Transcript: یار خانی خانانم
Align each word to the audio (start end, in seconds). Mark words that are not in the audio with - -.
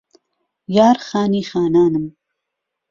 یار 0.75 0.97
خانی 1.07 1.43
خانانم 1.49 2.17